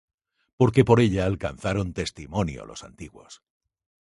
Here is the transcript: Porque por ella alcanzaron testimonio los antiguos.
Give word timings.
Porque 0.59 0.83
por 0.83 0.99
ella 0.99 1.27
alcanzaron 1.27 1.93
testimonio 1.93 2.65
los 2.65 2.83
antiguos. 2.83 3.43